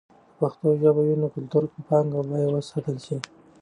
[0.27, 3.17] که پښتو ژبه وي، نو کلتوري پانګه به وساتل سي.